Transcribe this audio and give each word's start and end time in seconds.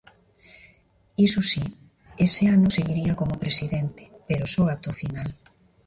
Iso 1.27 1.41
si, 1.51 1.63
ese 2.27 2.43
ano 2.55 2.67
seguiría 2.77 3.13
como 3.19 3.41
presidente, 3.43 4.03
pero 4.27 4.45
só 4.53 4.63
ata 4.73 4.93
o 4.93 4.97
final. 5.01 5.29